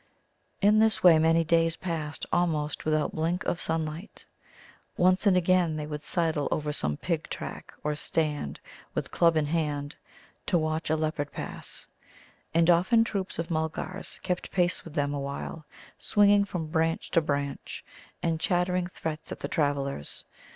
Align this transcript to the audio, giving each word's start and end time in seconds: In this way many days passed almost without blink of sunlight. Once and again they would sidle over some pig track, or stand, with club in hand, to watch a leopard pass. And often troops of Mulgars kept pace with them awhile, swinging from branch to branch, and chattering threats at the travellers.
In 0.63 0.79
this 0.79 1.03
way 1.03 1.19
many 1.19 1.43
days 1.43 1.75
passed 1.75 2.25
almost 2.33 2.85
without 2.85 3.13
blink 3.13 3.43
of 3.45 3.61
sunlight. 3.61 4.25
Once 4.97 5.27
and 5.27 5.37
again 5.37 5.75
they 5.77 5.85
would 5.85 6.01
sidle 6.01 6.47
over 6.49 6.73
some 6.73 6.97
pig 6.97 7.29
track, 7.29 7.71
or 7.83 7.93
stand, 7.93 8.59
with 8.95 9.11
club 9.11 9.37
in 9.37 9.45
hand, 9.45 9.95
to 10.47 10.57
watch 10.57 10.89
a 10.89 10.95
leopard 10.95 11.31
pass. 11.31 11.85
And 12.51 12.67
often 12.67 13.03
troops 13.03 13.37
of 13.37 13.51
Mulgars 13.51 14.19
kept 14.23 14.49
pace 14.51 14.83
with 14.83 14.95
them 14.95 15.13
awhile, 15.13 15.65
swinging 15.99 16.45
from 16.45 16.71
branch 16.71 17.11
to 17.11 17.21
branch, 17.21 17.85
and 18.23 18.39
chattering 18.39 18.87
threats 18.87 19.31
at 19.31 19.41
the 19.41 19.47
travellers. 19.47 20.25